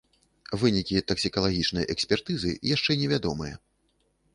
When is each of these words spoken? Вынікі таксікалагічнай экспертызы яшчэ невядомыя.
Вынікі 0.61 1.03
таксікалагічнай 1.11 1.89
экспертызы 1.97 2.59
яшчэ 2.75 3.01
невядомыя. 3.05 3.55